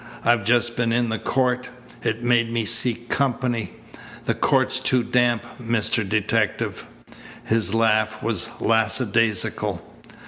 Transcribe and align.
"I've 0.25 0.43
just 0.43 0.75
been 0.75 0.91
in 0.91 1.09
the 1.09 1.19
court. 1.19 1.69
It 2.01 2.23
made 2.23 2.51
me 2.51 2.65
seek 2.65 3.07
company. 3.07 3.73
That 4.25 4.41
court's 4.41 4.79
too 4.79 5.03
damp, 5.03 5.45
Mr. 5.61 6.01
Detective." 6.09 6.87
His 7.45 7.75
laugh 7.75 8.23
was 8.23 8.49
lackadaisical. 8.59 9.79